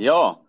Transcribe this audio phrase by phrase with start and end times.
[0.00, 0.40] Ja,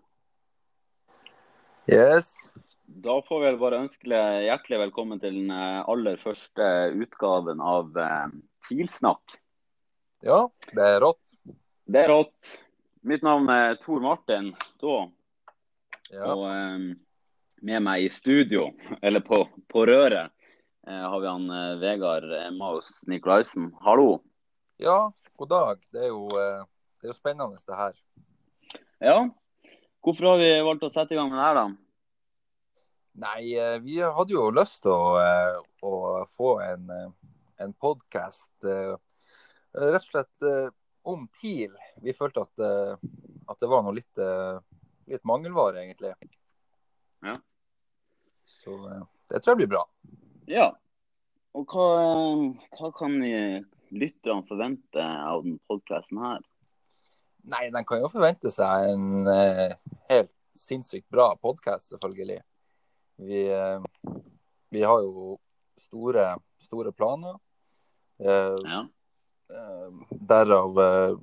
[1.88, 2.54] Yes.
[2.86, 4.08] da får vi vel bare ønske
[4.46, 7.90] hjertelig velkommen til den eh, aller første utgaven av
[8.68, 9.34] TILSNAKK.
[10.24, 10.38] Ja,
[10.72, 11.34] det er rått.
[11.84, 12.52] Det er rått.
[13.04, 14.96] Mitt navn er Tor Martin da,
[16.14, 16.28] Ja.
[16.32, 16.88] og eh,
[17.62, 18.70] med meg i studio,
[19.02, 20.32] eller på, på røret,
[20.88, 23.74] eh, har vi han eh, Vegard Maus Nikolaisen.
[23.84, 24.22] Hallo.
[24.80, 25.84] ja, god dag.
[25.92, 26.64] Det er jo, eh,
[27.02, 28.00] det er jo spennende det her.
[29.02, 29.18] Ja,
[30.04, 31.70] hvorfor har vi valgt å sette i gang med det her, da?
[33.22, 37.10] Nei, eh, vi hadde jo lyst til å, eh, å få en, eh,
[37.60, 40.74] en podkast rett og slett
[41.06, 41.76] om TIL.
[42.02, 42.64] Vi følte at,
[43.50, 44.22] at det var noe litt,
[45.08, 46.12] litt mangelvare, egentlig.
[47.24, 47.38] Ja.
[48.50, 48.74] Så
[49.30, 49.84] det tror jeg blir bra.
[50.50, 50.72] Ja.
[51.54, 51.88] Og hva,
[52.80, 56.42] hva kan lytterne forvente av den podkasten her?
[57.44, 59.74] Nei, den kan jo forvente seg en eh,
[60.12, 62.40] helt sinnssykt bra podkast, selvfølgelig.
[63.22, 63.82] Vi, eh,
[64.74, 65.38] vi har jo
[65.80, 67.38] store, store planer.
[68.22, 68.82] Eh, Ja.
[69.52, 71.16] eh, derav eh,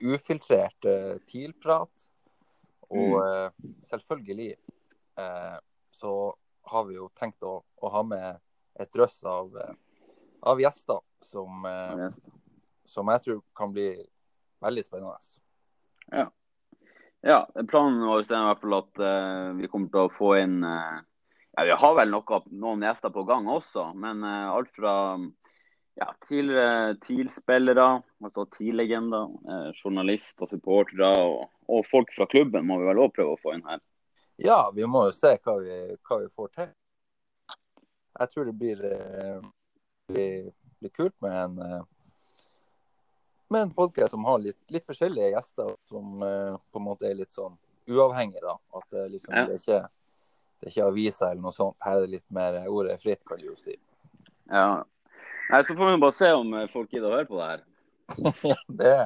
[0.00, 2.08] ufiltrert eh, TIL-prat.
[2.88, 3.50] Og eh,
[3.82, 4.54] selvfølgelig
[5.96, 6.10] så
[6.68, 8.40] har vi jo tenkt å, å ha med
[8.78, 9.54] et drøss av,
[10.42, 11.64] av gjester som,
[12.84, 13.88] som jeg tror kan bli
[14.60, 15.16] veldig spennende.
[17.26, 17.40] Ja,
[17.70, 21.00] planen vår er i hvert fall at uh, vi kommer til å få inn uh,
[21.56, 24.92] ja, Vi har vel noe, noen gjester på gang også, men uh, alt fra
[25.96, 27.86] ja, tidligere TIL-spillere,
[28.22, 29.30] altså TIL-legender,
[29.80, 33.64] journalister, supportere og, og folk fra klubben må vi vel også prøve å få inn
[33.66, 33.80] her.
[34.44, 36.68] Ja, vi må jo se hva vi, hva vi får til.
[38.20, 38.84] Jeg tror det blir,
[40.12, 41.86] blir, blir kult med en
[43.52, 47.14] med en podcast som har litt, litt forskjellige gjester, som uh, på en måte er
[47.18, 47.54] litt sånn
[47.86, 48.40] uavhengig.
[48.42, 48.56] da.
[48.74, 49.44] At det, liksom, Ja.
[49.46, 49.88] det, er ikke,
[50.60, 51.76] det er ikke aviser eller noe sånt.
[51.84, 53.76] Her er det litt mer ordet er fritt, kan du jo si.
[54.50, 54.82] Ja.
[55.50, 57.64] Nei, Så får vi bare se om eh, folk gidder å høre på det her.
[58.80, 58.96] Det,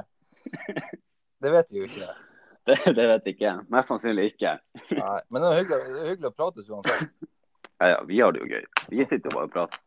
[1.41, 2.09] det vet vi jo ikke.
[2.65, 3.51] Det, det vet jeg ikke.
[3.73, 4.55] Mest sannsynlig ikke.
[4.99, 7.13] Nei, men det er hyggelig, det er hyggelig å prates uansett.
[7.81, 8.65] Ja, ja, vi har det jo gøy.
[8.93, 9.79] Vi sitter jo bare og prater.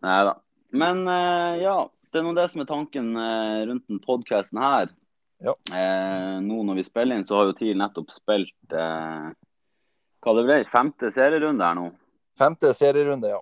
[0.00, 0.32] Nei da.
[0.72, 1.74] Men eh, ja,
[2.12, 4.90] det er nå det som er tanken eh, rundt den podkasten her.
[5.42, 5.54] Ja.
[5.74, 9.30] Eh, nå når vi spiller inn, så har jo TIL nettopp spilt eh,
[10.22, 11.88] hva det ble, femte serierunde her nå.
[12.38, 13.40] Femte serierunde, ja.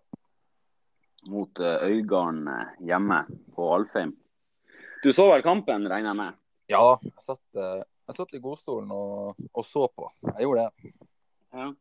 [1.29, 3.25] Mot eh, Øygarden eh, hjemme
[3.57, 4.15] på Alfheim.
[5.03, 6.39] Du så vel kampen, regner jeg med?
[6.71, 10.09] Ja, jeg satt, eh, jeg satt i godstolen og, og så på.
[10.31, 10.95] Jeg gjorde det.
[11.59, 11.73] Ja.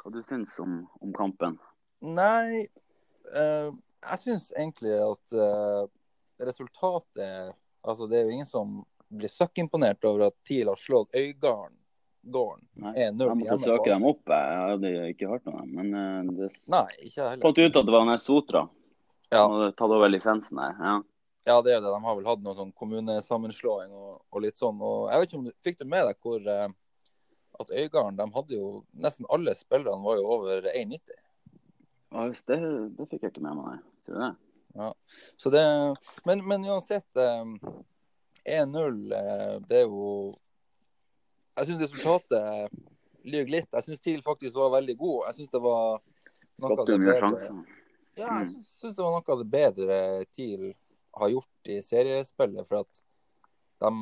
[0.00, 1.60] Hva du syns om, om kampen?
[2.04, 2.64] Nei,
[3.30, 5.36] eh, jeg syns egentlig at
[6.40, 8.78] resultatet Altså, det er jo ingen som
[9.12, 11.76] blir søkkimponert over at TIL har slått Øygarden
[12.24, 14.22] gården Nei, 1-0 Jeg måtte søke dem opp.
[14.32, 15.74] Jeg hadde ikke hørt noe om dem.
[15.76, 17.42] Men eh, det Nei, ikke heller.
[17.44, 18.62] fant ut at det var Nesotra.
[19.32, 19.42] Ja.
[19.42, 20.78] som hadde tatt over lisensen der.
[20.78, 20.94] Ja.
[21.44, 21.90] Ja, det er det.
[21.92, 24.80] De har vel hatt noen sånn kommunesammenslåing og, og litt sånn.
[24.80, 26.70] Og jeg vet ikke om du fikk det med deg hvor eh,
[27.60, 28.70] at Øygarden de hadde jo
[29.04, 31.20] Nesten alle spillerne var jo over 1,90.
[32.14, 32.58] Ja, det,
[32.96, 33.78] det fikk jeg ikke med meg, nei.
[34.06, 34.32] Tror du det?
[35.36, 35.62] Så det
[36.24, 37.44] Men, men uansett eh,
[38.44, 40.34] 1-0, eh, det er jo
[41.56, 42.74] Jeg syns resultatet
[43.24, 43.68] lyver litt.
[43.72, 45.20] Jeg syns TIL faktisk var veldig god.
[45.28, 46.00] Jeg syns det var
[46.58, 47.30] noe av det bedre.
[48.16, 48.62] Ja, jeg Mm.
[48.62, 49.96] syns, det var noe av det bedre
[50.34, 50.74] TIL
[51.14, 52.66] har gjort i seriespillet.
[52.68, 53.00] For at
[53.80, 53.92] de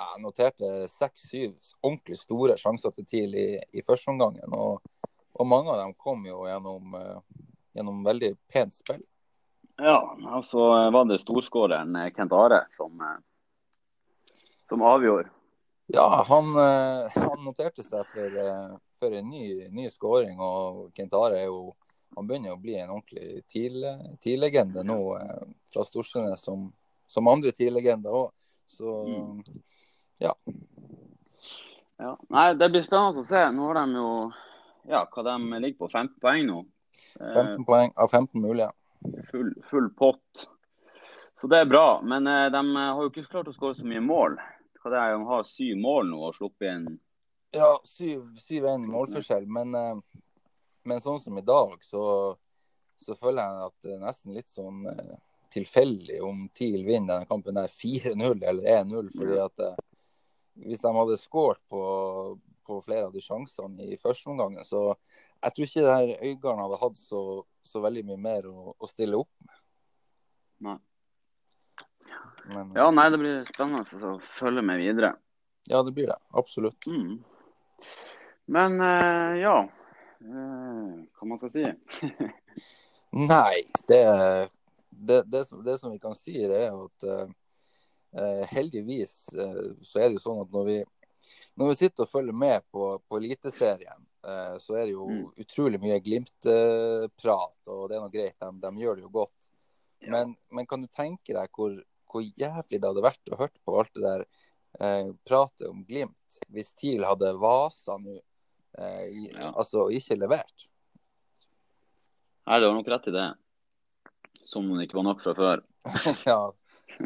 [0.00, 4.52] ja, noterte seks-syv ordentlig store sjanser til TIL i, i førsteomgangen.
[4.52, 4.82] Og,
[5.38, 7.40] og mange av dem kom jo gjennom, eh,
[7.78, 9.02] gjennom veldig pent spill.
[9.80, 14.34] Ja, og så var det storskåreren eh, Kent Are som, eh,
[14.68, 15.30] som avgjorde.
[15.90, 18.40] Ja, han, eh, han noterte seg for,
[19.00, 20.36] for en ny, ny skåring.
[20.40, 21.72] Og Kent Are er jo
[22.16, 24.98] han begynner å bli en ordentlig TIL-legende nå
[25.70, 26.64] fra Storsteinnes, som,
[27.06, 28.32] som andre TIL-legender òg.
[28.70, 29.42] Så Mm.
[30.18, 30.34] ja.
[32.00, 32.16] Ja.
[32.28, 33.42] Nei, det blir spennende å se.
[33.54, 34.10] Nå har de jo
[34.88, 36.60] ja, hva de ligger på, 15 poeng nå.
[37.20, 38.70] Eh, 15 poeng av 15 mulige.
[39.30, 40.46] Full, full pott.
[41.40, 42.00] Så det er bra.
[42.04, 44.36] Men eh, de har jo ikke klart å skåre så mye mål.
[44.80, 46.86] Hva det er, De har syv mål nå og sluppet inn
[47.52, 49.48] Ja, syv er en målforskjell.
[49.48, 50.22] Men, eh,
[50.88, 52.04] men sånn som i dag, så,
[53.00, 55.18] så føler jeg at det er nesten litt sånn eh,
[55.50, 59.10] tilfeldig om TIL vinner denne kampen der 4-0 eller 1-0.
[59.16, 59.80] fordi at eh,
[60.66, 61.82] hvis de hadde skåret på,
[62.66, 64.92] på flere av de sjansene i første omgang, så
[65.40, 67.22] jeg tror ikke det her Øygarden hadde hatt så,
[67.64, 69.56] så veldig mye mer å, å stille opp med.
[70.68, 70.78] Nei.
[72.50, 75.14] Men, Ja, nei, det blir spennende å følge med videre.
[75.70, 76.18] Ja, det blir det.
[76.36, 76.86] Absolutt.
[76.86, 77.20] Mm.
[78.50, 81.66] Men uh, ja uh, Hva man skal si?
[83.30, 84.00] Nei, det,
[84.90, 90.08] det, det, som, det, som, vi kan si, det er at uh, heldigvis så er
[90.08, 90.76] det jo sånn at når vi,
[91.58, 93.98] når vi sitter og følger med på, på Eliteserien,
[94.60, 95.20] så er det jo mm.
[95.40, 98.36] utrolig mye Glimt-prat, og det er noe greit.
[98.36, 99.50] De, de gjør det jo godt.
[100.00, 100.12] Ja.
[100.12, 101.74] Men, men, kan du tenke deg hvor,
[102.08, 104.24] hvor, jævlig det hadde vært å høre på alt det der
[104.80, 108.16] eh, pratet om Glimt hvis TIL hadde vasa nå
[108.78, 109.50] eh, ja.
[109.50, 110.66] altså ikke levert.
[112.48, 113.28] Nei, du har nok rett i det.
[114.48, 115.64] Som om det ikke var nok fra før.
[116.30, 116.40] ja.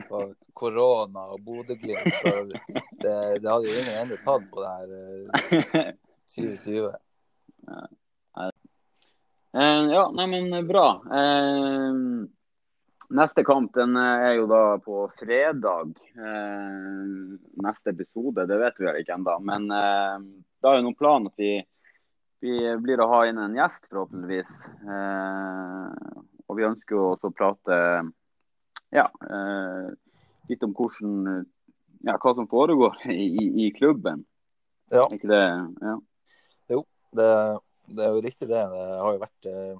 [0.08, 2.22] Og korona og Bodø-Glimt.
[3.02, 4.94] Det, det, hadde jo ingen ende tatt på det her
[5.82, 5.90] eh,
[6.32, 6.94] 2020.
[7.66, 7.82] Ja.
[9.54, 10.88] Eh, ja, nei, men bra.
[11.20, 11.98] Eh,
[13.14, 15.94] neste kamp den er jo da på fredag.
[16.16, 17.04] Eh,
[17.62, 19.38] neste episode, det vet vi vel ikke ennå.
[19.46, 20.18] Men eh,
[20.58, 21.56] da er jo noen plan at vi
[22.44, 24.52] vi blir å ha inn en gjest, forhåpentligvis.
[24.84, 27.76] Eh, og vi ønsker jo også å prate
[28.92, 29.86] ja, eh,
[30.50, 31.46] litt om hvordan,
[32.04, 34.26] ja, hva som foregår i, i klubben.
[34.92, 35.06] Ja.
[35.08, 35.44] ikke det?
[35.80, 35.94] Ja.
[37.14, 38.62] Det, det, er jo riktig det.
[38.70, 39.74] Det har jo vært, eh,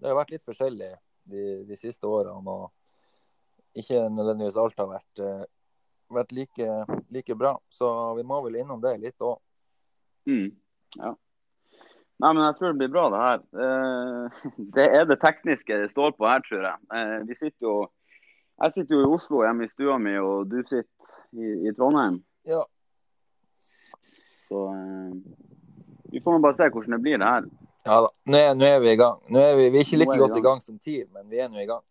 [0.00, 0.92] det har vært litt forskjellig
[1.32, 2.40] de, de, siste årene.
[2.44, 5.44] Og ikke nødvendigvis alt har vært, eh,
[6.16, 6.70] vært like,
[7.14, 7.56] like, bra.
[7.72, 7.88] Så
[8.18, 9.38] vi må vel innom det litt òg.
[10.28, 10.50] Mm,
[11.00, 11.14] ja.
[12.16, 13.44] Nei, men jeg tror det blir bra, det her.
[13.64, 14.46] Eh,
[14.78, 17.28] det er det tekniske det står på her, tror jeg.
[17.28, 17.76] Vi sitter jo
[18.56, 22.22] Jeg sitter jo i Oslo hjemme i stua mi, og du sitter i, i Trondheim.
[22.48, 22.62] Ja.
[24.48, 24.62] Så
[26.16, 27.48] vi får bare se hvordan det blir, det her.
[27.86, 28.10] Ja da.
[28.32, 29.22] Nå er, nå er vi i gang.
[29.30, 31.52] Er vi, vi, er ikke like er godt i gang som TIL, men vi er
[31.52, 31.84] nå i gang.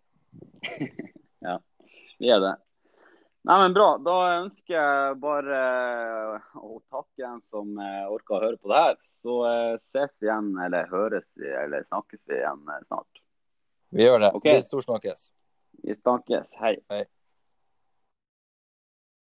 [1.48, 1.60] ja,
[2.20, 2.56] vi er det.
[3.46, 3.92] Nei, men Bra.
[4.02, 5.60] Da ønsker jeg bare
[6.58, 7.78] å takke en som
[8.10, 8.96] orker å høre på det her
[9.26, 13.22] så eh, ses vi igjen, eller høres vi, eller snakkes vi igjen eh, snart.
[13.90, 14.32] Vi gjør det.
[14.38, 14.60] Okay.
[14.60, 15.24] Vi storsnakkes.
[15.82, 16.54] Vi snakkes.
[16.62, 16.76] Hei.
[16.94, 17.06] Hei.